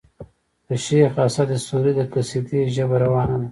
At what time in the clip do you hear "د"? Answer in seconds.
0.67-0.69, 1.95-2.01